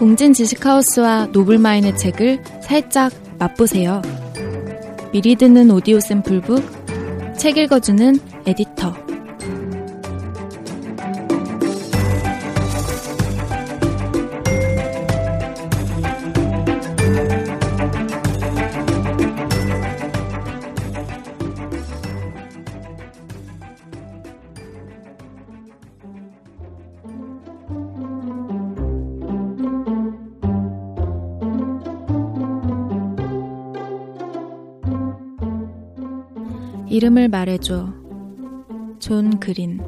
웅진 0.00 0.34
지식하우스와 0.34 1.28
노블마인의 1.32 1.96
책을 1.96 2.42
살짝 2.62 3.12
맛보세요. 3.38 4.02
미리 5.12 5.36
듣는 5.36 5.70
오디오 5.70 6.00
샘플북, 6.00 6.62
책 7.38 7.56
읽어주는 7.56 8.18
에디터. 8.46 9.05
이름을 36.96 37.28
말해줘. 37.28 37.92
존 39.00 39.38
그린. 39.38 39.82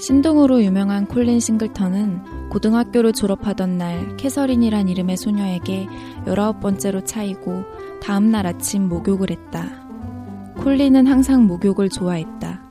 신동으로 0.00 0.62
유명한 0.64 1.04
콜린 1.04 1.38
싱글턴은 1.38 2.48
고등학교를 2.48 3.12
졸업하던 3.12 3.76
날 3.76 4.16
캐서린이란 4.16 4.88
이름의 4.88 5.18
소녀에게 5.18 5.86
열아홉 6.26 6.60
번째로 6.60 7.04
차이고 7.04 7.62
다음날 8.02 8.46
아침 8.46 8.88
목욕을 8.88 9.32
했다. 9.32 9.66
콜린은 10.56 11.06
항상 11.06 11.46
목욕을 11.46 11.90
좋아했다. 11.90 12.70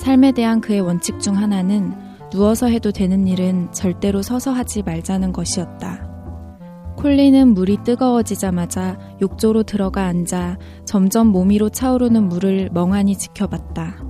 삶에 0.00 0.32
대한 0.32 0.60
그의 0.60 0.82
원칙 0.82 1.18
중 1.18 1.38
하나는 1.38 1.94
누워서 2.30 2.66
해도 2.66 2.92
되는 2.92 3.26
일은 3.26 3.72
절대로 3.72 4.20
서서 4.20 4.52
하지 4.52 4.82
말자는 4.82 5.32
것이었다. 5.32 6.06
콜린은 6.96 7.54
물이 7.54 7.78
뜨거워지자마자 7.84 8.98
욕조로 9.20 9.62
들어가 9.62 10.04
앉아 10.06 10.58
점점 10.84 11.28
몸 11.28 11.50
위로 11.50 11.68
차오르는 11.68 12.28
물을 12.28 12.70
멍하니 12.72 13.16
지켜봤다. 13.16 14.04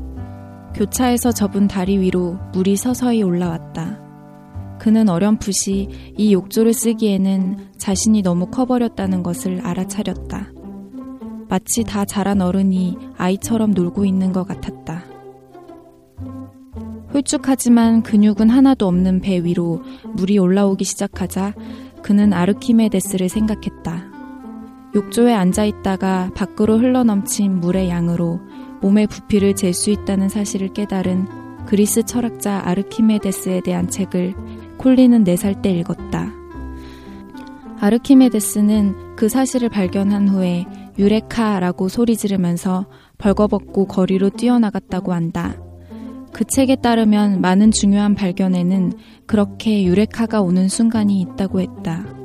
교차에서 0.75 1.33
접은 1.33 1.69
다리 1.69 1.99
위로 1.99 2.39
물이 2.53 2.77
서서히 2.77 3.23
올라왔다. 3.23 4.07
그는 4.79 5.09
어렴풋이 5.09 6.15
이 6.17 6.33
욕조를 6.33 6.75
쓰기에는 6.75 7.71
자신이 7.79 8.23
너무 8.23 8.47
커버렸다는 8.47 9.23
것을 9.23 9.61
알아차렸다. 9.65 10.53
마치 11.49 11.85
다 11.85 12.05
자란 12.05 12.43
어른이 12.43 12.97
아이처럼 13.17 13.71
놀고 13.71 14.05
있는 14.05 14.33
것 14.33 14.47
같았다. 14.47 15.05
홀쭉하지만 17.15 18.03
근육은 18.03 18.51
하나도 18.51 18.87
없는 18.87 19.21
배 19.21 19.43
위로 19.43 19.83
물이 20.15 20.39
올라오기 20.39 20.85
시작하자 20.85 21.55
그는 22.03 22.33
아르키메데스를 22.33 23.29
생각했다. 23.29 24.16
욕조에 24.97 25.35
앉아 25.35 25.67
있다가 25.67 26.31
밖으로 26.35 26.79
흘러넘친 26.79 27.61
물의 27.61 27.91
양으로 27.91 28.41
몸의 28.81 29.07
부피를 29.09 29.55
잴 29.55 29.75
수 29.75 29.91
있다는 29.91 30.31
사실을 30.31 30.73
깨달은 30.73 31.67
그리스 31.67 32.03
철학자 32.03 32.63
아르키메데스에 32.65 33.61
대한 33.61 33.91
책을 33.91 34.35
콜린은 34.79 35.25
4살 35.25 35.61
때 35.61 35.71
읽었다. 35.71 36.33
아르키메데스는 37.79 39.17
그 39.17 39.29
사실을 39.29 39.69
발견한 39.69 40.29
후에 40.29 40.65
유레카라고 40.99 41.89
소리 41.89 42.17
지르면서 42.17 42.87
벌거벗고 43.19 43.89
거리로 43.89 44.31
뛰어나갔다고 44.31 45.13
한다. 45.13 45.57
그 46.33 46.45
책에 46.45 46.77
따르면 46.77 47.43
많은 47.43 47.71
중요한 47.71 48.15
발견에는 48.15 48.95
그렇게 49.27 49.85
유레카가 49.85 50.41
오는 50.41 50.69
순간이 50.69 51.21
있다고 51.21 51.61
했다. 51.61 52.16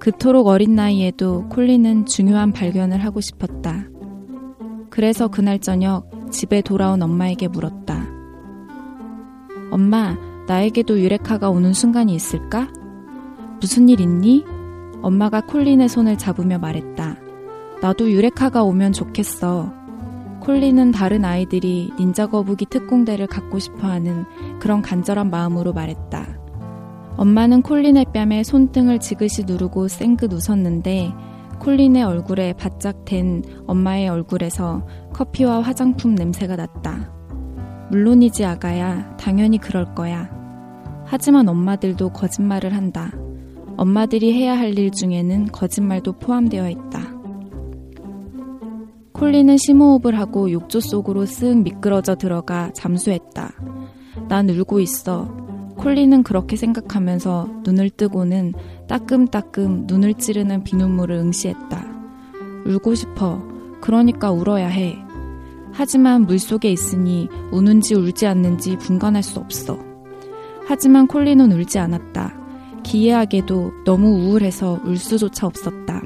그토록 0.00 0.46
어린 0.46 0.74
나이에도 0.74 1.46
콜린은 1.50 2.06
중요한 2.06 2.52
발견을 2.52 3.04
하고 3.04 3.20
싶었다. 3.20 3.84
그래서 4.88 5.28
그날 5.28 5.58
저녁 5.58 6.10
집에 6.32 6.62
돌아온 6.62 7.02
엄마에게 7.02 7.48
물었다. 7.48 8.06
엄마, 9.70 10.16
나에게도 10.48 10.98
유레카가 10.98 11.50
오는 11.50 11.74
순간이 11.74 12.14
있을까? 12.14 12.72
무슨 13.60 13.90
일 13.90 14.00
있니? 14.00 14.44
엄마가 15.02 15.42
콜린의 15.42 15.90
손을 15.90 16.16
잡으며 16.16 16.58
말했다. 16.58 17.16
나도 17.82 18.10
유레카가 18.10 18.62
오면 18.62 18.94
좋겠어. 18.94 19.70
콜린은 20.40 20.92
다른 20.92 21.26
아이들이 21.26 21.92
닌자 22.00 22.28
거북이 22.28 22.66
특공대를 22.70 23.26
갖고 23.26 23.58
싶어 23.58 23.86
하는 23.86 24.24
그런 24.60 24.80
간절한 24.80 25.28
마음으로 25.28 25.74
말했다. 25.74 26.39
엄마는 27.20 27.60
콜린의 27.60 28.06
뺨에 28.14 28.42
손등을 28.42 28.98
지그시 28.98 29.44
누르고 29.44 29.88
쌩긋 29.88 30.32
웃었는데 30.32 31.12
콜린의 31.58 32.02
얼굴에 32.02 32.54
바짝 32.54 33.04
된 33.04 33.42
엄마의 33.66 34.08
얼굴에서 34.08 34.86
커피와 35.12 35.60
화장품 35.60 36.14
냄새가 36.14 36.56
났다. 36.56 37.12
물론이지 37.90 38.46
아가야, 38.46 39.18
당연히 39.18 39.58
그럴 39.58 39.94
거야. 39.94 40.30
하지만 41.04 41.46
엄마들도 41.50 42.08
거짓말을 42.08 42.74
한다. 42.74 43.12
엄마들이 43.76 44.32
해야 44.32 44.56
할 44.56 44.78
일 44.78 44.90
중에는 44.90 45.48
거짓말도 45.52 46.12
포함되어 46.12 46.70
있다. 46.70 47.00
콜린은 49.12 49.58
심호흡을 49.58 50.18
하고 50.18 50.50
욕조 50.50 50.80
속으로 50.80 51.24
쓱 51.24 51.64
미끄러져 51.64 52.14
들어가 52.14 52.70
잠수했다. 52.72 53.52
난 54.28 54.48
울고 54.48 54.80
있어. 54.80 55.26
콜린은 55.76 56.22
그렇게 56.22 56.56
생각하면서 56.56 57.62
눈을 57.64 57.90
뜨고는 57.90 58.52
따끔따끔 58.86 59.84
눈을 59.86 60.14
찌르는 60.14 60.64
비눗물을 60.64 61.16
응시했다. 61.16 61.86
울고 62.66 62.94
싶어. 62.94 63.42
그러니까 63.80 64.30
울어야 64.30 64.68
해. 64.68 64.98
하지만 65.72 66.26
물 66.26 66.38
속에 66.38 66.70
있으니 66.70 67.28
우는지 67.50 67.94
울지 67.94 68.26
않는지 68.26 68.76
분간할 68.76 69.22
수 69.22 69.38
없어. 69.38 69.78
하지만 70.66 71.06
콜린은 71.06 71.52
울지 71.52 71.78
않았다. 71.78 72.34
기이하게도 72.82 73.84
너무 73.84 74.08
우울해서 74.08 74.80
울 74.84 74.96
수조차 74.96 75.46
없었다. 75.46 76.02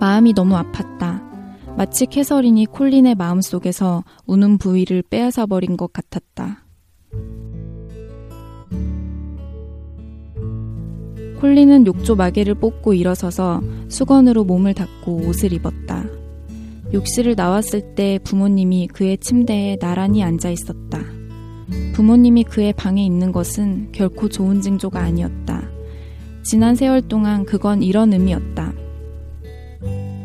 마음이 0.00 0.34
너무 0.34 0.54
아팠다. 0.56 1.22
마치 1.76 2.06
캐서린이 2.06 2.66
콜린의 2.66 3.14
마음속에서 3.14 4.02
우는 4.26 4.58
부위를 4.58 5.02
빼앗아 5.02 5.46
버린 5.46 5.76
것 5.76 5.92
같았다. 5.92 6.65
콜린은 11.40 11.86
욕조 11.86 12.16
마개를 12.16 12.54
뽑고 12.54 12.94
일어서서 12.94 13.62
수건으로 13.88 14.44
몸을 14.44 14.74
닦고 14.74 15.26
옷을 15.26 15.52
입었다. 15.52 16.04
욕실을 16.92 17.34
나왔을 17.36 17.94
때 17.94 18.18
부모님이 18.24 18.88
그의 18.88 19.18
침대에 19.18 19.76
나란히 19.76 20.22
앉아 20.22 20.50
있었다. 20.50 21.00
부모님이 21.94 22.44
그의 22.44 22.72
방에 22.72 23.04
있는 23.04 23.32
것은 23.32 23.90
결코 23.92 24.28
좋은 24.28 24.60
징조가 24.60 25.00
아니었다. 25.00 25.68
지난 26.44 26.74
세월 26.74 27.02
동안 27.02 27.44
그건 27.44 27.82
이런 27.82 28.12
의미였다. 28.12 28.72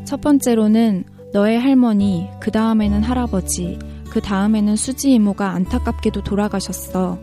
첫 0.05 0.21
번째로는 0.21 1.05
너의 1.33 1.59
할머니, 1.59 2.27
그 2.39 2.51
다음에는 2.51 3.01
할아버지, 3.01 3.79
그 4.11 4.21
다음에는 4.21 4.75
수지 4.75 5.13
이모가 5.13 5.51
안타깝게도 5.51 6.23
돌아가셨어. 6.23 7.17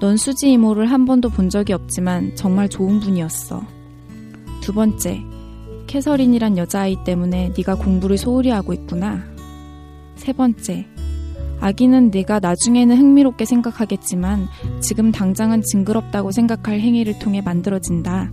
넌 0.00 0.16
수지 0.16 0.52
이모를 0.52 0.86
한 0.86 1.04
번도 1.04 1.30
본 1.30 1.48
적이 1.48 1.72
없지만 1.72 2.34
정말 2.34 2.68
좋은 2.68 3.00
분이었어. 3.00 3.62
두 4.60 4.72
번째, 4.72 5.22
캐서린이란 5.86 6.58
여자아이 6.58 7.04
때문에 7.04 7.52
네가 7.56 7.76
공부를 7.76 8.18
소홀히 8.18 8.50
하고 8.50 8.72
있구나. 8.72 9.22
세 10.16 10.32
번째, 10.32 10.86
아기는 11.60 12.10
네가 12.10 12.40
나중에는 12.40 12.96
흥미롭게 12.96 13.44
생각하겠지만 13.44 14.48
지금 14.80 15.12
당장은 15.12 15.62
징그럽다고 15.62 16.30
생각할 16.30 16.80
행위를 16.80 17.18
통해 17.18 17.40
만들어진다. 17.40 18.30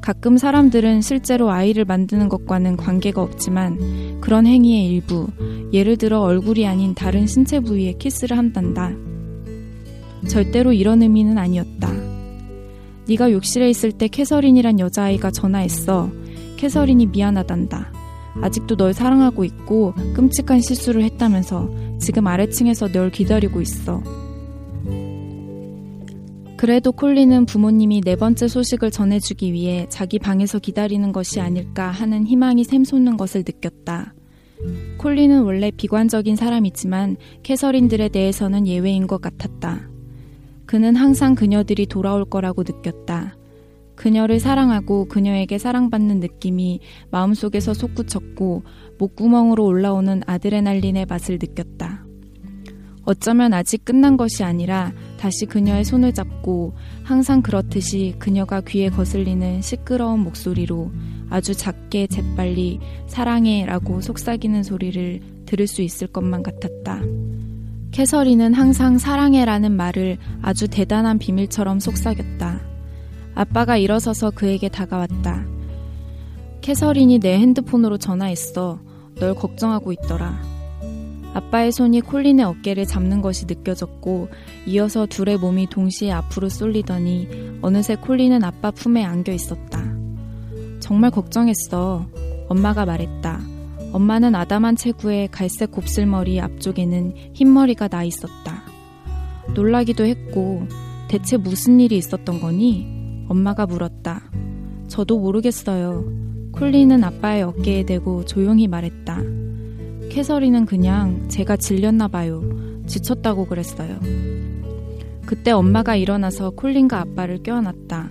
가끔 0.00 0.38
사람들은 0.38 1.02
실제로 1.02 1.50
아이를 1.50 1.84
만드는 1.84 2.28
것과는 2.28 2.76
관계가 2.76 3.22
없지만 3.22 4.20
그런 4.20 4.46
행위의 4.46 4.86
일부, 4.86 5.28
예를 5.72 5.96
들어 5.96 6.20
얼굴이 6.20 6.66
아닌 6.66 6.94
다른 6.94 7.26
신체 7.26 7.60
부위에 7.60 7.94
키스를 7.94 8.38
한단다. 8.38 8.92
절대로 10.28 10.72
이런 10.72 11.02
의미는 11.02 11.38
아니었다. 11.38 11.92
네가 13.08 13.32
욕실에 13.32 13.68
있을 13.70 13.92
때 13.92 14.08
캐서린이란 14.08 14.78
여자아이가 14.78 15.30
전화했어. 15.30 16.10
캐서린이 16.56 17.06
미안하단다. 17.06 17.92
아직도 18.42 18.76
널 18.76 18.92
사랑하고 18.92 19.44
있고 19.44 19.94
끔찍한 20.14 20.60
실수를 20.60 21.02
했다면서 21.04 21.98
지금 21.98 22.26
아래층에서 22.26 22.88
널 22.88 23.10
기다리고 23.10 23.60
있어. 23.60 24.02
그래도 26.56 26.92
콜리는 26.92 27.46
부모님이 27.46 28.02
네 28.02 28.16
번째 28.16 28.46
소식을 28.46 28.90
전해주기 28.90 29.52
위해 29.54 29.86
자기 29.88 30.18
방에서 30.18 30.58
기다리는 30.58 31.10
것이 31.10 31.40
아닐까 31.40 31.90
하는 31.90 32.26
희망이 32.26 32.64
샘솟는 32.64 33.16
것을 33.16 33.44
느꼈다. 33.46 34.14
콜리는 34.98 35.42
원래 35.42 35.70
비관적인 35.70 36.36
사람이지만 36.36 37.16
캐서린들에 37.42 38.10
대해서는 38.10 38.66
예외인 38.66 39.06
것 39.06 39.22
같았다. 39.22 39.88
그는 40.70 40.94
항상 40.94 41.34
그녀들이 41.34 41.86
돌아올 41.86 42.24
거라고 42.24 42.62
느꼈다. 42.62 43.36
그녀를 43.96 44.38
사랑하고 44.38 45.06
그녀에게 45.06 45.58
사랑받는 45.58 46.20
느낌이 46.20 46.78
마음속에서 47.10 47.74
솟구쳤고 47.74 48.62
목구멍으로 48.96 49.64
올라오는 49.66 50.22
아드레날린의 50.24 51.06
맛을 51.06 51.40
느꼈다. 51.42 52.06
어쩌면 53.02 53.52
아직 53.52 53.84
끝난 53.84 54.16
것이 54.16 54.44
아니라 54.44 54.92
다시 55.18 55.44
그녀의 55.44 55.84
손을 55.84 56.14
잡고 56.14 56.74
항상 57.02 57.42
그렇듯이 57.42 58.14
그녀가 58.20 58.60
귀에 58.60 58.90
거슬리는 58.90 59.62
시끄러운 59.62 60.20
목소리로 60.20 60.92
아주 61.30 61.52
작게 61.52 62.06
재빨리 62.06 62.78
사랑해 63.08 63.66
라고 63.66 64.00
속삭이는 64.00 64.62
소리를 64.62 65.20
들을 65.46 65.66
수 65.66 65.82
있을 65.82 66.06
것만 66.06 66.44
같았다. 66.44 67.02
캐서린은 68.00 68.54
항상 68.54 68.96
사랑해 68.96 69.44
라는 69.44 69.72
말을 69.72 70.16
아주 70.40 70.68
대단한 70.68 71.18
비밀처럼 71.18 71.80
속삭였다. 71.80 72.58
아빠가 73.34 73.76
일어서서 73.76 74.30
그에게 74.30 74.70
다가왔다. 74.70 75.44
캐서린이 76.62 77.18
내 77.18 77.38
핸드폰으로 77.38 77.98
전화했어. 77.98 78.80
널 79.16 79.34
걱정하고 79.34 79.92
있더라. 79.92 80.40
아빠의 81.34 81.72
손이 81.72 82.00
콜린의 82.00 82.46
어깨를 82.46 82.86
잡는 82.86 83.20
것이 83.20 83.44
느껴졌고 83.44 84.30
이어서 84.64 85.04
둘의 85.04 85.36
몸이 85.36 85.66
동시에 85.68 86.10
앞으로 86.10 86.48
쏠리더니 86.48 87.58
어느새 87.60 87.96
콜린은 87.96 88.42
아빠 88.44 88.70
품에 88.70 89.04
안겨 89.04 89.30
있었다. 89.30 89.78
정말 90.80 91.10
걱정했어. 91.10 92.06
엄마가 92.48 92.86
말했다. 92.86 93.59
엄마는 93.92 94.34
아담한 94.34 94.76
체구에 94.76 95.28
갈색 95.32 95.72
곱슬머리 95.72 96.40
앞쪽에는 96.40 97.14
흰머리가 97.34 97.88
나 97.88 98.04
있었다. 98.04 98.62
놀라기도 99.54 100.04
했고 100.04 100.66
대체 101.08 101.36
무슨 101.36 101.80
일이 101.80 101.96
있었던 101.96 102.40
거니? 102.40 103.26
엄마가 103.28 103.66
물었다. 103.66 104.22
저도 104.86 105.18
모르겠어요. 105.18 106.04
콜린은 106.52 107.02
아빠의 107.02 107.42
어깨에 107.42 107.84
대고 107.84 108.24
조용히 108.26 108.68
말했다. 108.68 109.20
캐서리는 110.10 110.66
그냥 110.66 111.28
제가 111.28 111.56
질렸나 111.56 112.08
봐요. 112.08 112.42
지쳤다고 112.86 113.46
그랬어요. 113.46 113.98
그때 115.26 115.52
엄마가 115.52 115.96
일어나서 115.96 116.50
콜린과 116.50 117.00
아빠를 117.00 117.42
껴안았다. 117.42 118.10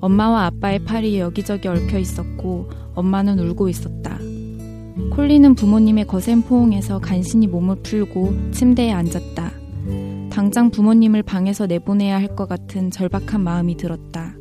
엄마와 0.00 0.46
아빠의 0.46 0.84
팔이 0.84 1.18
여기저기 1.18 1.68
얽혀 1.68 1.98
있었고 1.98 2.68
엄마는 2.94 3.38
울고 3.38 3.68
있었다. 3.68 4.11
콜린은 5.12 5.54
부모님의 5.56 6.06
거센 6.06 6.40
포옹에서 6.40 6.98
간신히 6.98 7.46
몸을 7.46 7.76
풀고 7.82 8.50
침대에 8.52 8.92
앉았다. 8.92 9.52
당장 10.30 10.70
부모님을 10.70 11.22
방에서 11.22 11.66
내보내야 11.66 12.16
할 12.16 12.34
것 12.34 12.48
같은 12.48 12.90
절박한 12.90 13.42
마음이 13.42 13.76
들었다. 13.76 14.34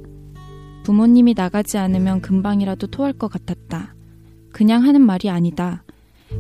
부모님이 0.84 1.34
나가지 1.36 1.78
않으면 1.78 2.22
금방이라도 2.22 2.88
토할 2.88 3.12
것 3.12 3.28
같았다. 3.30 3.94
그냥 4.54 4.86
하는 4.86 5.02
말이 5.02 5.30
아니다. 5.30 5.84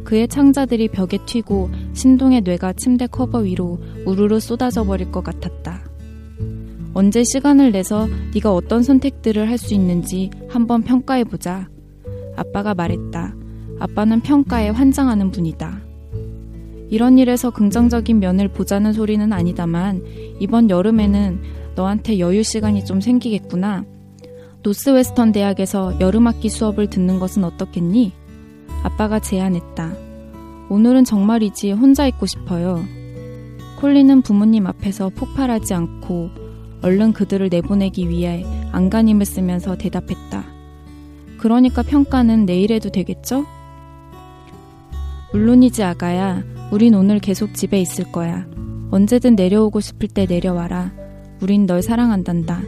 그의 0.06 0.30
창자들이 0.30 0.88
벽에 0.88 1.18
튀고 1.25 1.69
신동의 1.92 2.42
뇌가 2.42 2.72
침대 2.74 3.07
커버 3.07 3.39
위로 3.39 3.80
우르르 4.06 4.39
쏟아져 4.39 4.86
버릴 4.86 5.12
것 5.12 5.25
같았다. 5.25 5.83
언제 6.94 7.24
시간을 7.25 7.74
내서 7.74 8.07
네가 8.33 8.54
어떤 8.54 8.81
선택들을 8.81 9.50
할 9.50 9.57
수 9.57 9.74
있는지 9.74 10.30
한번 10.48 10.83
평가해 10.83 11.25
보자. 11.25 11.68
아빠가 12.38 12.74
말했다. 12.74 13.36
아빠는 13.81 14.19
평가에 14.22 14.69
환장하는 14.69 15.31
분이다. 15.31 15.81
이런 16.92 17.18
일에서 17.18 17.50
긍정적인 17.50 18.19
면을 18.19 18.48
보자는 18.48 18.94
소리는 18.94 19.33
아니다만 19.33 20.04
이번 20.39 20.69
여름에는 20.69 21.42
너한테 21.75 22.19
여유 22.19 22.44
시간이 22.44 22.86
좀 22.86 23.01
생기겠구나. 23.01 23.83
노스웨스턴 24.62 25.31
대학에서 25.31 26.00
여름학기 26.00 26.48
수업을 26.50 26.92
듣는 26.92 27.18
것은 27.18 27.44
어떻겠니? 27.44 28.13
아빠가 28.83 29.19
제안했다. 29.19 29.94
오늘은 30.69 31.04
정말이지 31.04 31.72
혼자 31.72 32.06
있고 32.06 32.28
싶어요. 32.28 32.86
콜리는 33.80 34.22
부모님 34.22 34.68
앞에서 34.68 35.10
폭발하지 35.10 35.74
않고 35.74 36.30
얼른 36.83 37.13
그들을 37.13 37.50
내보내기 37.50 38.10
위해 38.10 38.45
안간힘을 38.74 39.25
쓰면서 39.25 39.75
대답했다. 39.75 40.45
그러니까 41.39 41.81
평가는 41.81 42.45
내일 42.45 42.72
해도 42.72 42.92
되겠죠? 42.92 43.44
물론이지 45.33 45.83
아가야. 45.83 46.44
우린 46.72 46.94
오늘 46.94 47.19
계속 47.19 47.54
집에 47.54 47.80
있을 47.80 48.12
거야. 48.12 48.45
언제든 48.92 49.36
내려오고 49.36 49.80
싶을 49.80 50.10
때 50.10 50.25
내려와라. 50.25 50.92
우린 51.42 51.66
널 51.66 51.81
사랑한단다. 51.81 52.62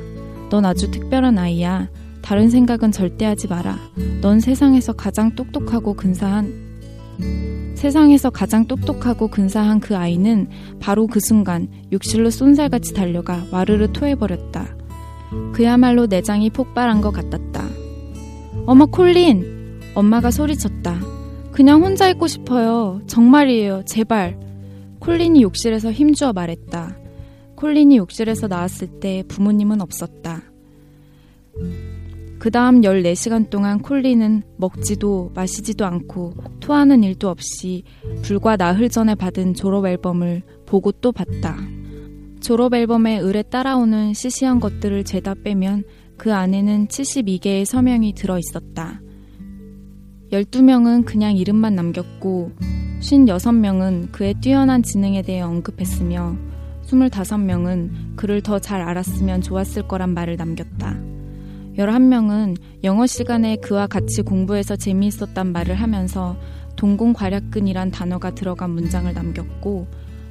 넌 0.50 0.66
아주 0.66 0.90
특별한 0.90 1.38
아이야. 1.38 1.90
다른 2.22 2.50
생각은 2.50 2.92
절대 2.92 3.26
하지 3.26 3.48
마라. 3.48 3.78
넌 4.22 4.40
세상에서 4.40 4.94
가장 4.94 5.36
똑똑하고 5.36 5.94
근사한 5.94 6.64
세상에서 7.76 8.30
가장 8.30 8.66
똑똑하고 8.66 9.28
근사한 9.28 9.82
그 9.82 9.98
아이는 9.98 10.48
바로 10.80 11.06
그 11.06 11.20
순간 11.20 11.68
욕실로 11.92 12.30
쏜살같이 12.30 12.94
달려가 12.94 13.44
와르르 13.52 13.92
토해버렸다. 13.92 14.78
그야말로 15.54 16.06
내장이 16.06 16.50
폭발한 16.50 17.02
것 17.02 17.12
같았다. 17.12 17.66
어머 18.66 18.86
콜린! 18.86 19.82
엄마가 19.96 20.32
소리쳤다. 20.32 21.02
그냥 21.54 21.84
혼자 21.84 22.10
있고 22.10 22.26
싶어요. 22.26 23.00
정말이에요. 23.06 23.84
제발. 23.86 24.40
콜린이 25.00 25.44
욕실에서 25.44 25.92
힘주어 25.92 26.34
말했다. 26.34 26.98
콜린이 27.56 27.98
욕실에서 27.98 28.48
나왔을 28.48 28.88
때 29.00 29.24
부모님은 29.28 29.80
없었다. 29.80 30.42
그 32.40 32.50
다음 32.50 32.82
14시간 32.82 33.52
동안 33.52 33.80
콜리는 33.80 34.42
먹지도 34.58 35.32
마시지도 35.36 35.86
않고 35.86 36.34
토하는 36.60 37.04
일도 37.04 37.30
없이 37.30 37.84
불과 38.24 38.58
나흘 38.58 38.90
전에 38.90 39.14
받은 39.14 39.54
졸업 39.54 39.86
앨범을 39.86 40.42
보고 40.66 40.92
또 40.92 41.12
봤다. 41.12 41.56
졸업 42.42 42.74
앨범에 42.74 43.20
을에 43.20 43.44
따라오는 43.44 44.14
시시한 44.14 44.60
것들을 44.60 45.04
죄다 45.04 45.36
빼면 45.36 45.84
그 46.18 46.34
안에는 46.34 46.88
72개의 46.88 47.64
서명이 47.64 48.14
들어 48.16 48.40
있었다. 48.40 49.02
12명은 50.34 51.06
그냥 51.06 51.38
이름만 51.38 51.76
남겼고 51.76 52.54
56명은 53.02 54.12
그의 54.12 54.34
뛰어난 54.42 54.82
지능에 54.82 55.22
대해 55.22 55.42
언급했으며 55.42 56.36
25명은 56.88 58.16
그를 58.16 58.42
더 58.42 58.58
잘 58.58 58.82
알았으면 58.82 59.42
좋았을 59.42 59.88
거란 59.88 60.16
말을 60.16 60.38
남겼다. 60.38 60.98
11명은 61.78 62.58
영어 62.84 63.06
시간에 63.06 63.58
그와 63.58 63.86
같이 63.86 64.24
공부해서 64.24 64.76
재미있었단 64.76 65.52
말을 65.52 65.76
하면서 65.76 66.36
동공괄약근이란 66.78 67.92
단어가 67.92 68.34
들어간 68.34 68.72
문장을 68.72 69.14
남겼고 69.14 69.86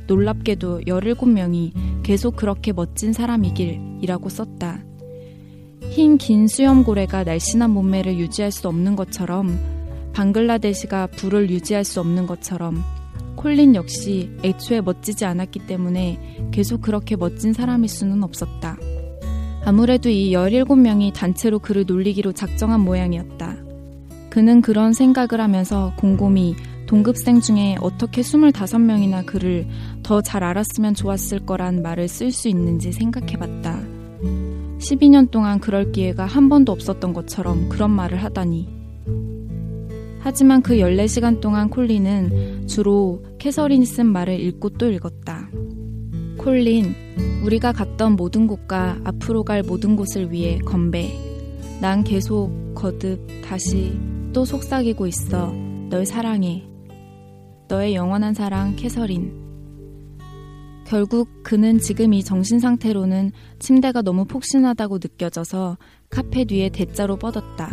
놀랍게도 0.08 0.80
17명이 0.80 2.02
계속 2.02 2.34
그렇게 2.34 2.72
멋진 2.72 3.12
사람이길 3.12 4.00
이라고 4.02 4.28
썼다. 4.28 4.80
흰 5.90 6.16
긴 6.18 6.48
수염고래가 6.48 7.22
날씬한 7.22 7.70
몸매를 7.70 8.18
유지할 8.18 8.50
수 8.50 8.66
없는 8.66 8.96
것처럼 8.96 9.71
방글라데시가 10.12 11.08
불을 11.08 11.50
유지할 11.50 11.84
수 11.84 12.00
없는 12.00 12.26
것처럼 12.26 12.82
콜린 13.36 13.74
역시 13.74 14.30
애초에 14.44 14.80
멋지지 14.80 15.24
않았기 15.24 15.60
때문에 15.66 16.48
계속 16.52 16.82
그렇게 16.82 17.16
멋진 17.16 17.52
사람일 17.52 17.88
수는 17.88 18.22
없었다. 18.22 18.76
아무래도 19.64 20.08
이 20.08 20.32
17명이 20.32 21.12
단체로 21.12 21.58
그를 21.58 21.84
놀리기로 21.86 22.32
작정한 22.32 22.80
모양이었다. 22.80 23.56
그는 24.30 24.60
그런 24.62 24.92
생각을 24.92 25.40
하면서 25.40 25.92
곰곰이 25.98 26.56
동급생 26.86 27.40
중에 27.40 27.76
어떻게 27.80 28.22
25명이나 28.22 29.24
그를 29.24 29.66
더 30.02 30.20
잘 30.20 30.44
알았으면 30.44 30.94
좋았을 30.94 31.46
거란 31.46 31.82
말을 31.82 32.08
쓸 32.08 32.30
수 32.32 32.48
있는지 32.48 32.92
생각해 32.92 33.36
봤다. 33.38 33.80
12년 34.78 35.30
동안 35.30 35.58
그럴 35.58 35.92
기회가 35.92 36.26
한 36.26 36.48
번도 36.48 36.72
없었던 36.72 37.12
것처럼 37.12 37.68
그런 37.68 37.90
말을 37.90 38.22
하다니. 38.22 38.81
하지만 40.22 40.62
그 40.62 40.76
14시간 40.76 41.40
동안 41.40 41.68
콜린은 41.68 42.68
주로 42.68 43.24
캐서린이 43.38 43.84
쓴 43.84 44.06
말을 44.06 44.38
읽고 44.38 44.70
또 44.70 44.88
읽었다. 44.88 45.48
콜린, 46.38 46.94
우리가 47.44 47.72
갔던 47.72 48.12
모든 48.14 48.46
곳과 48.46 49.00
앞으로 49.02 49.42
갈 49.42 49.64
모든 49.64 49.96
곳을 49.96 50.30
위해 50.30 50.58
건배. 50.58 51.12
난 51.80 52.04
계속 52.04 52.52
거듭 52.76 53.26
다시 53.44 53.98
또 54.32 54.44
속삭이고 54.44 55.08
있어. 55.08 55.52
널 55.90 56.06
사랑해. 56.06 56.64
너의 57.68 57.96
영원한 57.96 58.32
사랑 58.32 58.76
캐서린. 58.76 59.42
결국 60.86 61.28
그는 61.42 61.78
지금 61.78 62.12
이 62.14 62.22
정신 62.22 62.60
상태로는 62.60 63.32
침대가 63.58 64.02
너무 64.02 64.24
폭신하다고 64.24 64.98
느껴져서 64.98 65.78
카페 66.10 66.44
뒤에 66.44 66.68
대자로 66.68 67.16
뻗었다. 67.16 67.70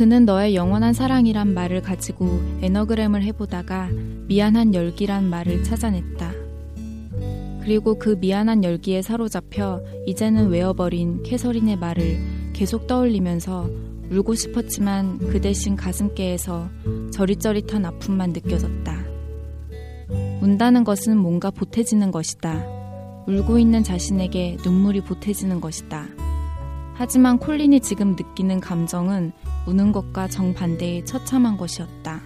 그는 0.00 0.24
너의 0.24 0.54
영원한 0.54 0.94
사랑이란 0.94 1.52
말을 1.52 1.82
가지고 1.82 2.40
에너그램을 2.62 3.22
해보다가 3.22 3.90
미안한 4.28 4.72
열기란 4.72 5.28
말을 5.28 5.62
찾아냈다. 5.62 6.32
그리고 7.60 7.98
그 7.98 8.16
미안한 8.18 8.64
열기에 8.64 9.02
사로잡혀 9.02 9.82
이제는 10.06 10.48
외워버린 10.48 11.22
캐서린의 11.22 11.76
말을 11.76 12.18
계속 12.54 12.86
떠올리면서 12.86 13.68
울고 14.10 14.36
싶었지만 14.36 15.18
그 15.18 15.38
대신 15.38 15.76
가슴께에서 15.76 16.70
저릿저릿한 17.12 17.84
아픔만 17.84 18.32
느껴졌다. 18.32 19.04
운다는 20.40 20.82
것은 20.82 21.18
뭔가 21.18 21.50
보태지는 21.50 22.10
것이다. 22.10 22.64
울고 23.28 23.58
있는 23.58 23.84
자신에게 23.84 24.56
눈물이 24.64 25.02
보태지는 25.02 25.60
것이다. 25.60 26.29
하지만 27.00 27.38
콜린이 27.38 27.80
지금 27.80 28.10
느끼는 28.10 28.60
감정은 28.60 29.32
우는 29.66 29.90
것과 29.90 30.28
정반대의 30.28 31.06
처참한 31.06 31.56
것이었다. 31.56 32.20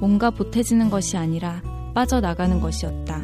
뭔가 0.00 0.30
보태지는 0.30 0.88
것이 0.88 1.18
아니라 1.18 1.60
빠져나가는 1.94 2.58
것이었다. 2.60 3.22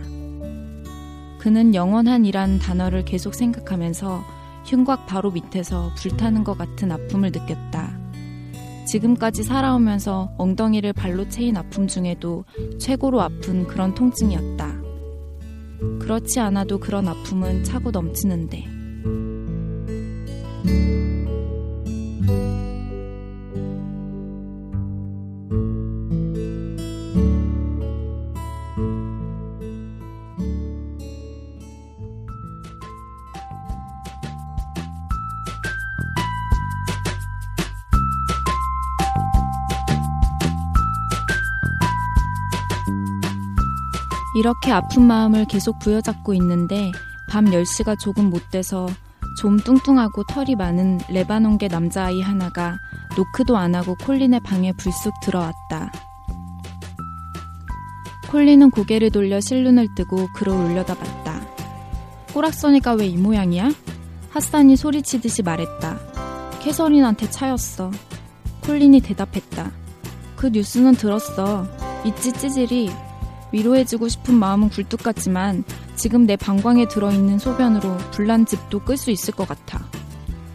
그는 1.39 1.75
영원한이란 1.75 2.59
단어를 2.59 3.07
계속 3.07 3.35
생각하면서 3.35 4.23
흉곽 4.67 5.07
바로 5.07 5.31
밑에서 5.31 5.93
불타는 5.97 6.45
것 6.45 6.59
같은 6.59 6.93
아픔을 6.93 7.33
느꼈다. 7.33 7.99
지금까지 8.87 9.45
살아오면서 9.45 10.35
엉덩이를 10.37 10.93
발로 10.93 11.27
채인 11.31 11.57
아픔 11.57 11.89
중에도 11.89 12.45
최고로 12.79 13.23
아픈 13.23 13.67
그런 13.67 13.95
통증이었다. 13.95 14.75
그렇지 16.01 16.39
않아도 16.39 16.79
그런 16.79 17.09
아픔은 17.09 17.65
차고 17.65 17.93
넘치는데. 17.93 18.78
이렇게 44.39 44.71
아픈 44.71 45.05
마음을 45.05 45.47
계속 45.47 45.81
부여잡고 45.81 46.33
있는데 46.35 46.93
밤 47.29 47.47
10시가 47.47 47.99
조금 47.99 48.31
못 48.31 48.51
돼서 48.51 48.87
좀 49.39 49.57
뚱뚱하고 49.59 50.25
털이 50.25 50.57
많은 50.57 50.99
레바논계 51.09 51.69
남자아이 51.69 52.21
하나가 52.21 52.79
노크도 53.17 53.57
안 53.57 53.75
하고 53.75 53.95
콜린의 54.05 54.41
방에 54.41 54.73
불쑥 54.73 55.15
들어왔다. 55.23 55.93
콜린은 58.31 58.71
고개를 58.71 59.11
돌려 59.11 59.41
실눈을 59.41 59.95
뜨고 59.95 60.29
그를 60.35 60.53
올려다봤다. 60.53 61.41
꼬락서니까 62.35 62.95
왜 62.95 63.07
이 63.07 63.17
모양이야? 63.17 63.71
핫산이 64.31 64.77
소리치듯이 64.77 65.43
말했다. 65.43 65.99
캐서린한테 66.61 67.31
차였어. 67.31 67.91
콜린이 68.63 69.01
대답했다. 69.01 69.71
그 70.37 70.49
뉴스는 70.49 70.95
들었어. 70.97 71.67
있지 72.05 72.33
찌질이 72.33 72.91
위로해주고 73.53 74.09
싶은 74.09 74.35
마음은 74.35 74.69
굴뚝 74.69 75.03
같지만 75.03 75.65
지금 75.99 76.27
내 76.27 76.37
방광에 76.37 76.87
들어있는 76.89 77.39
소변으로 77.39 77.97
불난 78.13 78.47
집도 78.47 78.79
끌 78.79 78.97
수 78.97 79.11
있을 79.11 79.35
것 79.35 79.47
같아. 79.47 79.85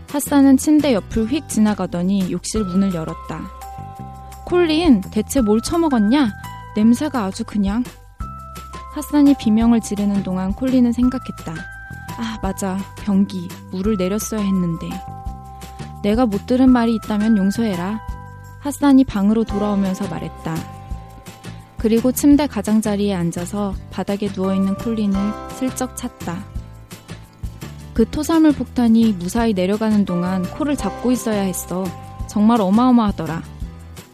핫사는 0.09 0.57
침대 0.57 0.93
옆을 0.93 1.27
휙 1.27 1.49
지나가더니 1.49 2.31
욕실 2.31 2.63
문을 2.63 2.93
열었다. 2.93 3.41
콜린, 4.45 5.01
대체 5.11 5.41
뭘 5.41 5.59
처먹었냐? 5.61 6.31
냄새가 6.75 7.25
아주 7.25 7.43
그냥. 7.43 7.83
핫산이 8.93 9.35
비명을 9.37 9.81
지르는 9.81 10.23
동안 10.23 10.53
콜린은 10.53 10.93
생각했다. 10.93 11.53
아, 12.17 12.39
맞아. 12.41 12.77
변기. 13.03 13.49
물을 13.71 13.97
내렸어야 13.97 14.41
했는데. 14.41 14.87
내가 16.03 16.25
못 16.25 16.45
들은 16.45 16.71
말이 16.71 16.95
있다면 16.95 17.37
용서해라. 17.37 17.99
핫산이 18.61 19.03
방으로 19.03 19.43
돌아오면서 19.43 20.07
말했다. 20.07 20.55
그리고 21.83 22.13
침대 22.13 22.47
가장자리에 22.47 23.13
앉아서 23.13 23.75
바닥에 23.91 24.29
누워있는 24.33 24.75
콜린을 24.75 25.19
슬쩍 25.49 25.97
찼다. 25.97 26.41
그 27.93 28.09
토사물 28.09 28.53
폭탄이 28.53 29.11
무사히 29.11 29.53
내려가는 29.53 30.05
동안 30.05 30.43
코를 30.43 30.77
잡고 30.77 31.11
있어야 31.11 31.41
했어. 31.41 31.83
정말 32.29 32.61
어마어마하더라. 32.61 33.43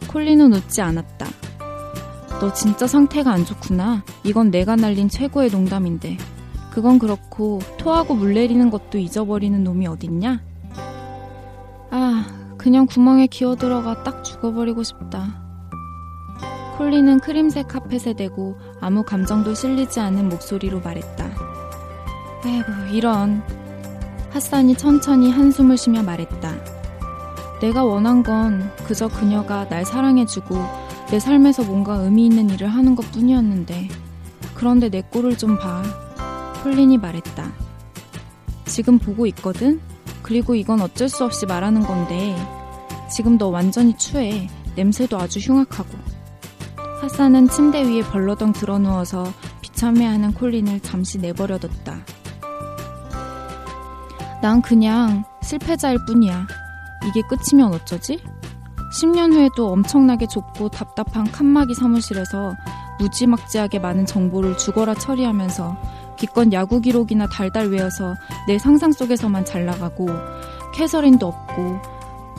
콜린은 0.08 0.52
웃지 0.52 0.82
않았다. 0.82 1.26
너 2.40 2.52
진짜 2.52 2.88
상태가 2.88 3.30
안 3.30 3.44
좋구나. 3.44 4.02
이건 4.24 4.50
내가 4.50 4.74
날린 4.74 5.08
최고의 5.08 5.50
농담인데. 5.50 6.18
그건 6.72 6.98
그렇고 6.98 7.60
토하고 7.78 8.16
물 8.16 8.34
내리는 8.34 8.68
것도 8.68 8.98
잊어버리는 8.98 9.62
놈이 9.62 9.86
어딨냐? 9.86 10.42
아, 11.92 12.54
그냥 12.58 12.86
구멍에 12.86 13.28
기어 13.28 13.54
들어가 13.54 14.02
딱 14.02 14.24
죽어버리고 14.24 14.82
싶다. 14.82 15.49
콜리는 16.80 17.20
크림색 17.20 17.68
카펫에 17.68 18.14
대고 18.14 18.56
아무 18.80 19.02
감정도 19.02 19.52
실리지 19.52 20.00
않은 20.00 20.30
목소리로 20.30 20.80
말했다. 20.80 21.30
에이구, 22.46 22.96
이런. 22.96 23.42
핫산이 24.30 24.76
천천히 24.76 25.30
한숨을 25.30 25.76
쉬며 25.76 26.02
말했다. 26.02 26.54
내가 27.60 27.84
원한 27.84 28.22
건 28.22 28.72
그저 28.86 29.08
그녀가 29.08 29.68
날 29.68 29.84
사랑해주고 29.84 30.56
내 31.10 31.20
삶에서 31.20 31.64
뭔가 31.64 31.96
의미 31.96 32.24
있는 32.24 32.48
일을 32.48 32.66
하는 32.66 32.96
것 32.96 33.12
뿐이었는데. 33.12 33.88
그런데 34.54 34.88
내 34.88 35.02
꼴을 35.02 35.36
좀 35.36 35.58
봐. 35.58 35.82
콜린이 36.62 36.96
말했다. 36.96 37.52
지금 38.64 38.98
보고 38.98 39.26
있거든? 39.26 39.82
그리고 40.22 40.54
이건 40.54 40.80
어쩔 40.80 41.10
수 41.10 41.26
없이 41.26 41.44
말하는 41.44 41.82
건데. 41.82 42.34
지금 43.14 43.36
너 43.36 43.48
완전히 43.48 43.94
추해. 43.98 44.48
냄새도 44.76 45.18
아주 45.18 45.40
흉악하고. 45.40 46.19
하사는 47.00 47.48
침대 47.48 47.82
위에 47.82 48.02
벌러덩 48.02 48.52
드러누워서 48.52 49.32
비참해하는 49.62 50.34
콜린을 50.34 50.80
잠시 50.80 51.18
내버려뒀다. 51.18 51.98
난 54.42 54.60
그냥 54.60 55.24
실패자일 55.42 55.98
뿐이야. 56.06 56.46
이게 57.08 57.22
끝이면 57.22 57.72
어쩌지? 57.72 58.18
10년 59.00 59.32
후에도 59.32 59.68
엄청나게 59.68 60.26
좁고 60.26 60.68
답답한 60.68 61.30
칸막이 61.30 61.74
사무실에서 61.74 62.54
무지막지하게 62.98 63.78
많은 63.78 64.04
정보를 64.04 64.58
죽어라 64.58 64.94
처리하면서 64.94 66.16
기껏 66.18 66.52
야구 66.52 66.80
기록이나 66.80 67.26
달달 67.28 67.68
외워서 67.68 68.14
내 68.46 68.58
상상 68.58 68.92
속에서만 68.92 69.46
잘 69.46 69.64
나가고 69.64 70.06
캐서린도 70.74 71.26
없고 71.26 71.80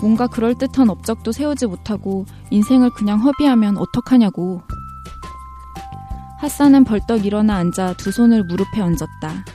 뭔가 0.02 0.28
그럴듯한 0.28 0.90
업적도 0.90 1.32
세우지 1.32 1.68
못하고 1.68 2.26
인생을 2.50 2.90
그냥 2.92 3.20
허비하면 3.20 3.78
어떡하냐고. 3.78 4.62
핫사는 6.40 6.84
벌떡 6.84 7.26
일어나 7.26 7.58
앉아 7.58 7.94
두 7.98 8.12
손을 8.12 8.44
무릎에 8.44 8.82
얹었다. 8.82 9.46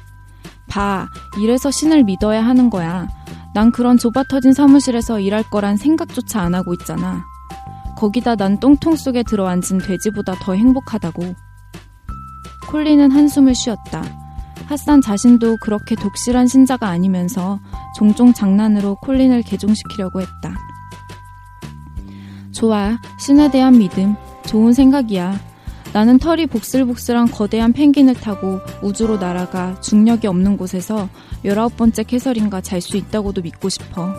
봐, 0.68 1.08
이래서 1.40 1.70
신을 1.70 2.04
믿어야 2.04 2.44
하는 2.44 2.70
거야. 2.70 3.08
난 3.54 3.72
그런 3.72 3.98
좁아터진 3.98 4.52
사무실에서 4.52 5.18
일할 5.18 5.42
거란 5.50 5.76
생각조차 5.76 6.42
안 6.42 6.54
하고 6.54 6.74
있잖아. 6.74 7.24
거기다 7.96 8.36
난 8.36 8.60
똥통 8.60 8.94
속에 8.94 9.22
들어앉은 9.24 9.78
돼지보다 9.78 10.34
더 10.42 10.54
행복하다고. 10.54 11.34
콜리는 12.68 13.10
한숨을 13.10 13.54
쉬었다. 13.54 14.25
핫산 14.66 15.00
자신도 15.00 15.58
그렇게 15.60 15.94
독실한 15.94 16.46
신자가 16.48 16.88
아니면서 16.88 17.60
종종 17.96 18.32
장난으로 18.32 18.96
콜린을 18.96 19.42
개종시키려고 19.42 20.20
했다. 20.20 20.56
좋아. 22.52 22.98
신에 23.18 23.50
대한 23.50 23.78
믿음. 23.78 24.16
좋은 24.46 24.72
생각이야. 24.72 25.38
나는 25.92 26.18
털이 26.18 26.46
복슬복슬한 26.46 27.30
거대한 27.30 27.72
펭귄을 27.72 28.14
타고 28.14 28.60
우주로 28.82 29.18
날아가 29.18 29.80
중력이 29.80 30.26
없는 30.26 30.56
곳에서 30.56 31.08
열아홉 31.44 31.76
번째 31.76 32.02
캐서린과 32.02 32.60
잘 32.60 32.80
수 32.80 32.96
있다고도 32.96 33.42
믿고 33.42 33.68
싶어. 33.68 34.12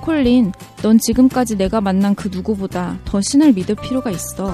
콜린, 0.00 0.52
넌 0.82 0.98
지금까지 0.98 1.56
내가 1.56 1.80
만난 1.80 2.14
그 2.14 2.28
누구보다 2.28 2.98
더 3.04 3.20
신을 3.20 3.52
믿을 3.52 3.76
필요가 3.76 4.10
있어. 4.10 4.52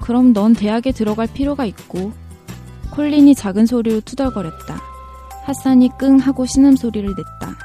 그럼 0.00 0.32
넌 0.32 0.52
대학에 0.52 0.92
들어갈 0.92 1.26
필요가 1.26 1.64
있고. 1.64 2.12
콜린이 2.94 3.34
작은 3.34 3.66
소리로 3.66 4.00
투덜거렸다. 4.02 4.80
핫산이 5.44 5.90
끙 5.98 6.18
하고 6.18 6.46
신음소리를 6.46 7.08
냈다. 7.08 7.56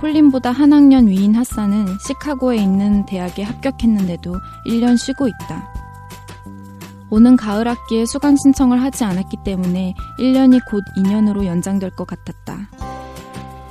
콜린보다 0.00 0.50
한 0.50 0.72
학년 0.72 1.06
위인 1.06 1.34
핫산은 1.34 1.98
시카고에 2.00 2.56
있는 2.56 3.04
대학에 3.06 3.42
합격했는데도 3.42 4.34
1년 4.66 4.96
쉬고 4.96 5.28
있다. 5.28 5.72
오는 7.10 7.36
가을 7.36 7.68
학기에 7.68 8.06
수강 8.06 8.36
신청을 8.36 8.82
하지 8.82 9.04
않았기 9.04 9.38
때문에 9.44 9.94
1년이 10.18 10.60
곧 10.68 10.82
2년으로 10.96 11.44
연장될 11.44 11.90
것 11.90 12.06
같았다. 12.06 12.68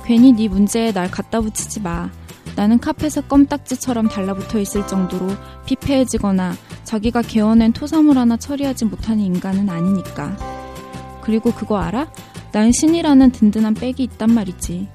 괜히 0.04 0.32
네 0.32 0.48
문제에 0.48 0.92
날 0.92 1.10
갖다 1.10 1.40
붙이지 1.40 1.80
마. 1.80 2.08
나는 2.54 2.78
카펫에 2.78 3.22
껌딱지처럼 3.28 4.08
달라붙어 4.08 4.60
있을 4.60 4.86
정도로 4.86 5.28
피폐해지거나 5.66 6.54
자기가 6.84 7.22
개어낸 7.22 7.72
토사물 7.72 8.16
하나 8.16 8.36
처리하지 8.36 8.86
못하는 8.86 9.24
인간은 9.24 9.68
아니니까. 9.68 10.55
그리고 11.26 11.50
그거 11.50 11.76
알아? 11.78 12.06
난 12.52 12.70
신이라는 12.70 13.32
든든한 13.32 13.74
백이 13.74 14.00
있단 14.04 14.32
말이지. 14.32 14.88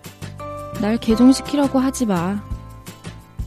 날 0.80 0.98
개종시키려고 0.98 1.78
하지 1.78 2.06
마. 2.06 2.42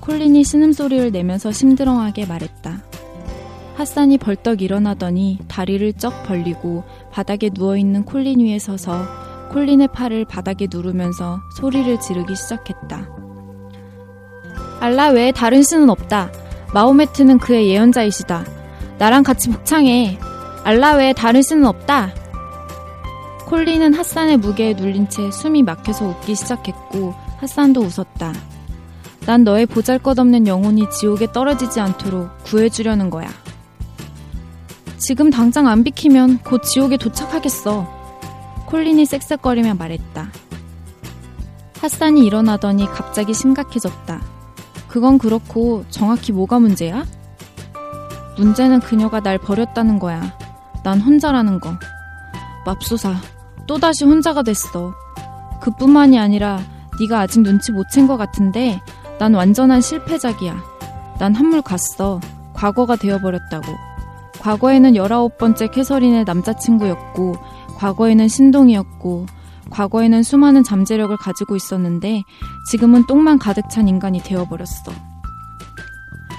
콜린이 0.00 0.44
신음소리를 0.44 1.10
내면서 1.10 1.50
심드렁하게 1.50 2.26
말했다. 2.26 2.82
핫산이 3.76 4.18
벌떡 4.18 4.60
일어나더니 4.60 5.38
다리를 5.48 5.94
쩍 5.94 6.24
벌리고 6.24 6.84
바닥에 7.10 7.48
누워있는 7.54 8.04
콜린 8.04 8.40
위에 8.40 8.58
서서 8.58 9.48
콜린의 9.52 9.88
팔을 9.94 10.26
바닥에 10.26 10.68
누르면서 10.70 11.40
소리를 11.56 11.98
지르기 12.00 12.36
시작했다. 12.36 13.08
알라 14.80 15.08
외에 15.08 15.32
다른 15.32 15.62
신은 15.62 15.88
없다. 15.88 16.30
마호메트는 16.74 17.38
그의 17.38 17.68
예언자이시다. 17.68 18.44
나랑 18.98 19.22
같이 19.22 19.48
복창해. 19.48 20.18
알라 20.64 20.96
외에 20.96 21.14
다른 21.14 21.40
신은 21.40 21.64
없다. 21.64 22.23
콜린은 23.54 23.94
핫산의 23.94 24.38
무게에 24.38 24.74
눌린 24.74 25.08
채 25.08 25.30
숨이 25.30 25.62
막혀서 25.62 26.08
웃기 26.08 26.34
시작했고 26.34 27.14
핫산도 27.38 27.82
웃었다. 27.82 28.32
난 29.26 29.44
너의 29.44 29.66
보잘것없는 29.66 30.48
영혼이 30.48 30.90
지옥에 30.90 31.30
떨어지지 31.30 31.78
않도록 31.78 32.42
구해주려는 32.42 33.10
거야. 33.10 33.28
지금 34.98 35.30
당장 35.30 35.68
안 35.68 35.84
비키면 35.84 36.38
곧 36.38 36.64
지옥에 36.64 36.96
도착하겠어. 36.96 37.86
콜린이 38.66 39.06
쌕쌕거리며 39.06 39.74
말했다. 39.74 40.32
핫산이 41.80 42.26
일어나더니 42.26 42.86
갑자기 42.86 43.32
심각해졌다. 43.34 44.20
그건 44.88 45.16
그렇고 45.16 45.84
정확히 45.90 46.32
뭐가 46.32 46.58
문제야? 46.58 47.04
문제는 48.36 48.80
그녀가 48.80 49.20
날 49.20 49.38
버렸다는 49.38 50.00
거야. 50.00 50.36
난 50.82 51.00
혼자라는 51.00 51.60
거. 51.60 51.78
맙소사, 52.66 53.14
또다시 53.66 54.04
혼자가 54.04 54.42
됐어. 54.42 54.94
그뿐만이 55.60 56.18
아니라 56.18 56.60
네가 57.00 57.20
아직 57.20 57.40
눈치 57.40 57.72
못 57.72 57.86
챈 57.88 58.06
것 58.06 58.16
같은데 58.16 58.80
난 59.18 59.34
완전한 59.34 59.80
실패작이야. 59.80 60.62
난 61.18 61.34
한물 61.34 61.62
갔어. 61.62 62.20
과거가 62.52 62.96
되어버렸다고. 62.96 63.66
과거에는 64.40 64.94
열아홉 64.96 65.38
번째 65.38 65.68
캐서린의 65.68 66.24
남자친구였고, 66.24 67.36
과거에는 67.76 68.28
신동이었고, 68.28 69.26
과거에는 69.70 70.22
수많은 70.22 70.62
잠재력을 70.62 71.16
가지고 71.16 71.56
있었는데, 71.56 72.22
지금은 72.70 73.06
똥만 73.06 73.38
가득 73.38 73.70
찬 73.70 73.88
인간이 73.88 74.20
되어버렸어. 74.22 74.92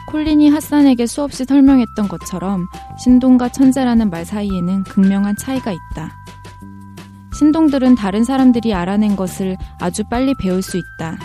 콜린이 0.07 0.49
핫산에게 0.49 1.07
수없이 1.07 1.45
설명했던 1.45 2.07
것처럼, 2.07 2.67
신동과 2.99 3.49
천재라는 3.49 4.09
말 4.09 4.23
사이에는 4.25 4.83
극명한 4.83 5.35
차이가 5.35 5.71
있다. 5.71 6.11
신동들은 7.37 7.95
다른 7.95 8.23
사람들이 8.23 8.73
알아낸 8.73 9.15
것을 9.15 9.57
아주 9.79 10.03
빨리 10.09 10.33
배울 10.35 10.61
수 10.61 10.77
있다. 10.77 11.17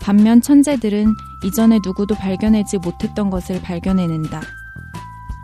반면 0.00 0.40
천재들은 0.40 1.14
이전에 1.44 1.80
누구도 1.84 2.14
발견하지 2.14 2.78
못했던 2.78 3.28
것을 3.28 3.60
발견해낸다. 3.60 4.40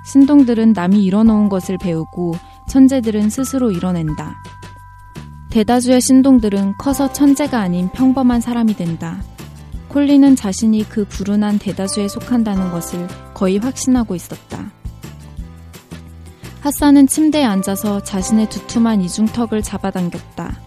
신동들은 0.06 0.72
남이 0.72 1.04
이뤄놓은 1.04 1.50
것을 1.50 1.76
배우고 1.78 2.34
천재들은 2.68 3.28
스스로 3.28 3.70
이뤄낸다. 3.70 4.42
대다수의 5.50 6.00
신동들은 6.00 6.78
커서 6.78 7.12
천재가 7.12 7.60
아닌 7.60 7.90
평범한 7.90 8.40
사람이 8.40 8.74
된다. 8.74 9.20
콜리는 9.88 10.34
자신이 10.34 10.88
그 10.88 11.04
불운한 11.04 11.58
대다수에 11.58 12.08
속한다는 12.08 12.70
것을 12.70 13.06
거의 13.34 13.58
확신하고 13.58 14.14
있었다. 14.14 14.70
핫산은 16.60 17.06
침대에 17.06 17.44
앉아서 17.44 18.02
자신의 18.02 18.50
두툼한 18.50 19.00
이중턱을 19.00 19.62
잡아당겼다. 19.62 20.58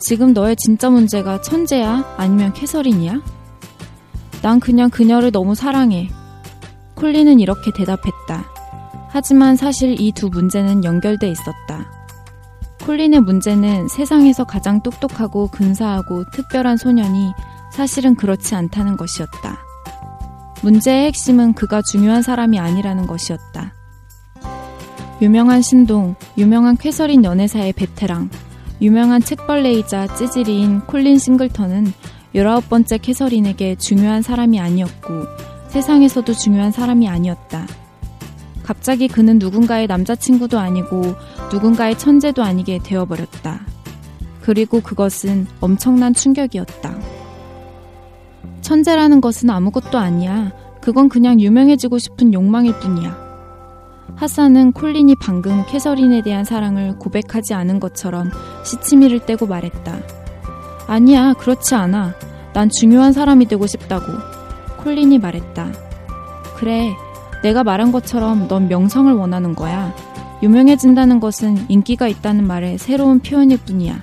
지금 0.00 0.32
너의 0.32 0.56
진짜 0.56 0.90
문제가 0.90 1.40
천재야? 1.40 2.14
아니면 2.18 2.52
캐서린이야? 2.52 3.20
난 4.42 4.60
그냥 4.60 4.90
그녀를 4.90 5.30
너무 5.32 5.54
사랑해. 5.54 6.08
콜리는 6.94 7.40
이렇게 7.40 7.70
대답했다. 7.72 8.44
하지만 9.08 9.56
사실 9.56 10.00
이 10.00 10.12
두 10.12 10.28
문제는 10.28 10.84
연결돼 10.84 11.28
있었다. 11.30 11.90
콜린의 12.84 13.20
문제는 13.20 13.88
세상에서 13.88 14.44
가장 14.44 14.82
똑똑하고 14.82 15.48
근사하고 15.48 16.24
특별한 16.32 16.76
소년이 16.76 17.32
사실은 17.72 18.14
그렇지 18.14 18.54
않다는 18.54 18.96
것이었다. 18.96 19.58
문제의 20.62 21.06
핵심은 21.06 21.54
그가 21.54 21.80
중요한 21.82 22.22
사람이 22.22 22.58
아니라는 22.58 23.06
것이었다. 23.06 23.74
유명한 25.22 25.60
신동, 25.60 26.14
유명한 26.38 26.78
쾌설인 26.78 27.24
연애사의 27.24 27.74
베테랑, 27.74 28.30
유명한 28.80 29.20
책벌레이자 29.20 30.14
찌질이인 30.16 30.80
콜린 30.86 31.18
싱글턴은 31.18 31.92
19번째 32.34 33.02
캐서린에게 33.02 33.74
중요한 33.74 34.22
사람이 34.22 34.58
아니었고 34.58 35.24
세상에서도 35.68 36.32
중요한 36.32 36.72
사람이 36.72 37.06
아니었다. 37.06 37.66
갑자기 38.62 39.08
그는 39.08 39.38
누군가의 39.38 39.86
남자친구도 39.88 40.58
아니고 40.58 41.02
누군가의 41.52 41.98
천재도 41.98 42.42
아니게 42.42 42.78
되어버렸다. 42.82 43.60
그리고 44.40 44.80
그것은 44.80 45.46
엄청난 45.60 46.14
충격이었다. 46.14 46.98
천재라는 48.62 49.20
것은 49.20 49.50
아무것도 49.50 49.98
아니야. 49.98 50.52
그건 50.80 51.10
그냥 51.10 51.40
유명해지고 51.40 51.98
싶은 51.98 52.32
욕망일 52.32 52.78
뿐이야. 52.78 53.29
하산은 54.16 54.72
콜린이 54.72 55.14
방금 55.20 55.64
캐서린에 55.66 56.22
대한 56.22 56.44
사랑을 56.44 56.98
고백하지 56.98 57.54
않은 57.54 57.80
것처럼 57.80 58.30
시치미를 58.64 59.26
떼고 59.26 59.46
말했다. 59.46 59.98
아니야, 60.86 61.34
그렇지 61.34 61.74
않아. 61.74 62.14
난 62.52 62.68
중요한 62.68 63.12
사람이 63.12 63.46
되고 63.46 63.66
싶다고. 63.66 64.06
콜린이 64.78 65.18
말했다. 65.18 65.72
그래, 66.56 66.90
내가 67.42 67.64
말한 67.64 67.92
것처럼 67.92 68.48
넌 68.48 68.68
명성을 68.68 69.12
원하는 69.12 69.54
거야. 69.54 69.94
유명해진다는 70.42 71.20
것은 71.20 71.66
인기가 71.68 72.08
있다는 72.08 72.46
말의 72.46 72.78
새로운 72.78 73.20
표현일 73.20 73.58
뿐이야. 73.58 74.02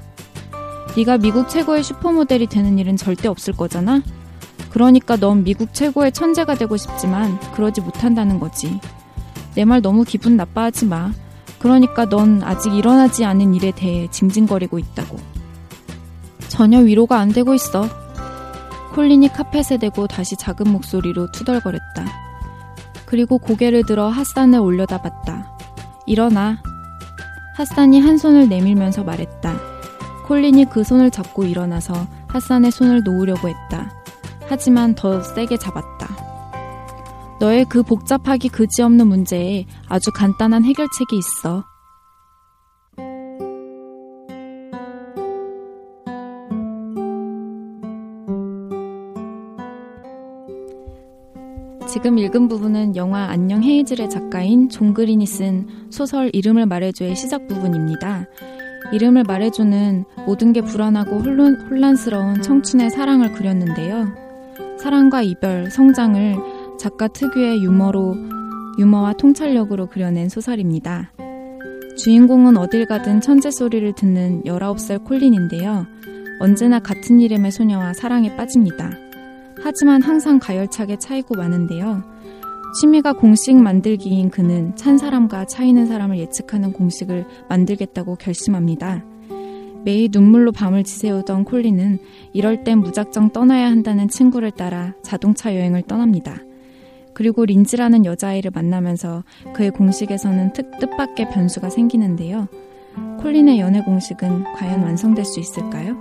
네가 0.96 1.17
미국 1.20 1.50
최고의 1.50 1.84
슈퍼모델이 1.84 2.48
되는 2.48 2.80
일은 2.80 2.96
절대 2.96 3.28
없을 3.28 3.54
거잖아? 3.54 4.02
그러니까 4.72 5.15
넌 5.15 5.43
미국 5.43 5.74
최고의 5.74 6.12
천재가 6.12 6.56
되고 6.56 6.78
싶지만 6.78 7.39
그러지 7.54 7.82
못한다는 7.82 8.39
거지. 8.39 8.80
내 9.58 9.65
말 9.65 9.82
너무 9.82 10.04
기분 10.04 10.38
나빠하지 10.38 10.86
마. 10.86 11.12
그러니까 11.58 12.06
넌 12.06 12.43
아직 12.43 12.76
일어나지 12.76 13.26
않은 13.26 13.56
일에 13.56 13.72
대해 13.72 14.08
징징거리고 14.12 14.78
있다고. 14.78 15.17
전혀 16.48 16.78
위로가 16.78 17.17
안 17.20 17.30
되고 17.30 17.56
있어. 17.56 17.89
콜린이 18.93 19.28
카펫에 19.30 19.80
대고 19.80 20.06
다시 20.06 20.36
작은 20.38 20.72
목소리로 20.72 21.32
투덜거렸다. 21.32 22.06
그리고 23.08 23.39
고개를 23.39 23.84
들어 23.88 24.10
핫산을 24.10 24.60
올려다 24.60 25.02
봤다. 25.02 25.58
일어나. 26.06 26.62
핫산이 27.56 28.00
한 28.00 28.20
손을 28.20 28.50
내밀면서 28.50 29.04
말했다. 29.04 29.56
콜린이 30.28 30.65
그 30.65 30.84
손을 30.84 31.10
잡고 31.10 31.46
일어나서 31.46 31.96
핫산의 32.28 32.70
손을 32.70 33.02
놓으려고 33.04 33.48
했다. 33.50 33.91
하지만 34.48 34.93
더 34.93 35.24
세게 35.24 35.58
잡았다. 35.58 36.26
너의 37.39 37.65
그 37.65 37.84
복잡하기 37.84 38.50
그지없는 38.50 39.08
문제에 39.08 39.65
아주 39.88 40.12
간단한 40.12 40.63
해결책이 40.63 41.17
있어. 41.17 41.63
지금 51.88 52.17
읽은 52.17 52.47
부분은 52.47 52.95
영화 52.95 53.30
안녕 53.30 53.63
헤이즐의 53.63 54.10
작가인 54.10 54.69
존 54.69 54.93
그린이 54.93 55.26
쓴 55.26 55.67
소설 55.89 56.30
이름을 56.34 56.65
말해줘의 56.65 57.15
시작 57.15 57.47
부분입니다. 57.47 58.26
이름을 58.91 59.23
말해주는 59.23 60.06
모든 60.26 60.54
게 60.54 60.62
불안하고 60.62 61.19
혼란, 61.19 61.56
혼란스러운 61.69 62.41
청춘의 62.41 62.89
사랑을 62.89 63.32
그렸는데요. 63.32 64.08
사랑과 64.80 65.21
이별, 65.21 65.71
성장을 65.71 66.36
작가 66.77 67.07
특유의 67.07 67.63
유머로, 67.63 68.15
유머와 68.77 69.13
통찰력으로 69.13 69.87
그려낸 69.87 70.29
소설입니다. 70.29 71.11
주인공은 71.97 72.57
어딜 72.57 72.85
가든 72.85 73.21
천재 73.21 73.49
소리를 73.49 73.91
듣는 73.93 74.43
19살 74.43 75.03
콜린인데요. 75.03 75.87
언제나 76.39 76.79
같은 76.79 77.19
이름의 77.19 77.51
소녀와 77.51 77.93
사랑에 77.93 78.35
빠집니다. 78.35 78.91
하지만 79.63 80.03
항상 80.03 80.37
가열차게 80.37 80.99
차이고 80.99 81.35
마는데요. 81.35 82.03
취미가 82.79 83.13
공식 83.13 83.55
만들기인 83.55 84.29
그는 84.29 84.75
찬 84.75 84.99
사람과 84.99 85.45
차이는 85.45 85.87
사람을 85.87 86.19
예측하는 86.19 86.73
공식을 86.73 87.25
만들겠다고 87.49 88.17
결심합니다. 88.17 89.03
매일 89.83 90.09
눈물로 90.11 90.51
밤을 90.51 90.83
지새우던 90.83 91.45
콜린은 91.45 91.97
이럴 92.33 92.63
땐 92.63 92.79
무작정 92.79 93.31
떠나야 93.31 93.67
한다는 93.67 94.07
친구를 94.07 94.51
따라 94.51 94.93
자동차 95.01 95.55
여행을 95.55 95.83
떠납니다. 95.83 96.37
그리고 97.17 97.45
린즈라는 97.45 98.06
여자아이를 98.06 98.51
만나면서 98.53 99.23
그의 99.56 99.71
공식에서는 99.71 100.53
특, 100.53 100.77
뜻밖의 100.77 101.32
변수가 101.32 101.71
생기는데요. 101.71 102.47
콜린의 103.19 103.60
연애 103.60 103.82
공식은 103.82 104.43
과연 104.53 104.84
완성될 104.84 105.25
수 105.25 105.39
있을까요? 105.39 105.97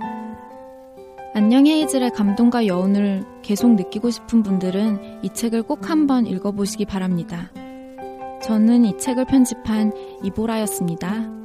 안녕 1.33 1.65
헤이즐의 1.65 2.11
감동과 2.11 2.67
여운을 2.67 3.23
계속 3.41 3.73
느끼고 3.73 4.11
싶은 4.11 4.43
분들은 4.43 5.23
이 5.23 5.33
책을 5.33 5.63
꼭 5.63 5.89
한번 5.89 6.27
읽어보시기 6.27 6.85
바랍니다. 6.85 7.49
저는 8.43 8.85
이 8.85 8.95
책을 8.99 9.25
편집한 9.25 9.93
이보라였습니다. 10.23 11.36